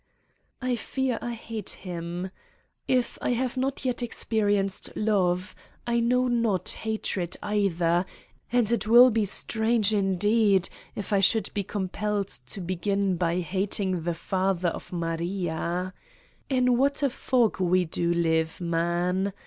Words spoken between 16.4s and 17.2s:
In what a